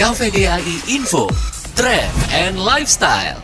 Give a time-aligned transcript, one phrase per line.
[0.00, 1.28] KVDAI Info,
[1.76, 3.36] Trend and Lifestyle.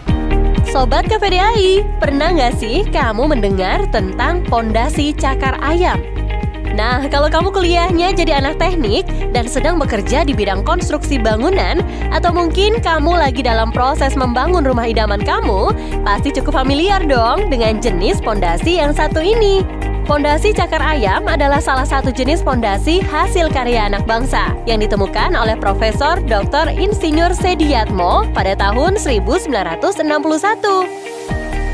[0.65, 6.01] Sobat KVDAI, pernah nggak sih kamu mendengar tentang pondasi cakar ayam?
[6.73, 9.05] Nah, kalau kamu kuliahnya jadi anak teknik
[9.37, 14.89] dan sedang bekerja di bidang konstruksi bangunan, atau mungkin kamu lagi dalam proses membangun rumah
[14.89, 15.77] idaman kamu,
[16.09, 19.61] pasti cukup familiar dong dengan jenis pondasi yang satu ini.
[20.07, 25.59] Pondasi cakar ayam adalah salah satu jenis pondasi hasil karya anak bangsa yang ditemukan oleh
[25.59, 26.71] Profesor Dr.
[26.71, 29.83] Insinyur Sediatmo pada tahun 1961.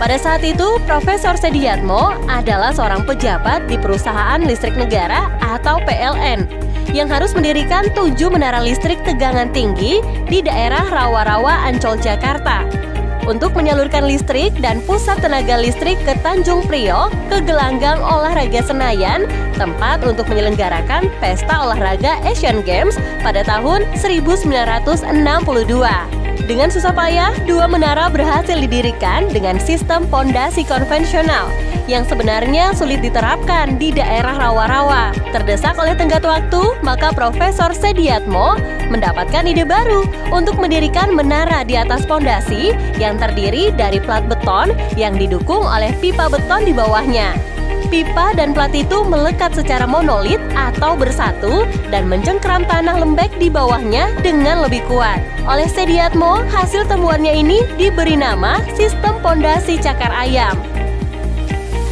[0.01, 6.49] Pada saat itu, Profesor Sediatmo adalah seorang pejabat di perusahaan listrik negara atau PLN
[6.97, 10.01] yang harus mendirikan tujuh menara listrik tegangan tinggi
[10.33, 12.82] di daerah Rawa-Rawa Ancol, Jakarta
[13.27, 19.27] untuk menyalurkan listrik dan pusat tenaga listrik ke Tanjung Priok ke gelanggang olahraga Senayan,
[19.59, 26.22] tempat untuk menyelenggarakan pesta olahraga Asian Games pada tahun 1962.
[26.43, 31.47] Dengan susah payah, dua menara berhasil didirikan dengan sistem pondasi konvensional
[31.87, 35.15] yang sebenarnya sulit diterapkan di daerah rawa-rawa.
[35.31, 38.59] Terdesak oleh tenggat waktu, maka Profesor Sediatmo
[38.91, 40.03] mendapatkan ide baru
[40.35, 46.27] untuk mendirikan menara di atas pondasi yang terdiri dari plat beton yang didukung oleh pipa
[46.27, 47.52] beton di bawahnya
[47.93, 54.09] pipa dan plat itu melekat secara monolit atau bersatu dan mencengkram tanah lembek di bawahnya
[54.25, 55.21] dengan lebih kuat.
[55.45, 60.57] Oleh Sediatmo, hasil temuannya ini diberi nama sistem pondasi cakar ayam.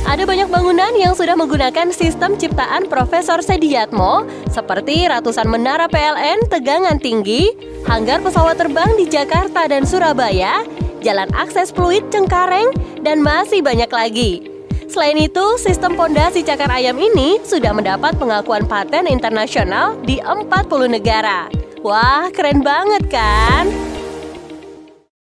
[0.09, 6.97] Ada banyak bangunan yang sudah menggunakan sistem ciptaan Profesor Sediatmo, seperti ratusan menara PLN tegangan
[6.97, 7.53] tinggi,
[7.84, 10.65] hanggar pesawat terbang di Jakarta dan Surabaya,
[11.05, 12.73] jalan akses fluid Cengkareng,
[13.05, 14.59] dan masih banyak lagi.
[14.91, 20.51] Selain itu, sistem pondasi cakar ayam ini sudah mendapat pengakuan paten internasional di 40
[20.91, 21.47] negara.
[21.87, 23.71] Wah, keren banget kan?